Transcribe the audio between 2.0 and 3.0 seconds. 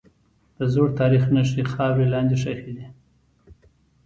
لاندې ښخي دي.